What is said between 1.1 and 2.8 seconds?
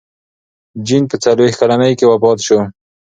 په څلوېښت کلنۍ کې وفات شوه.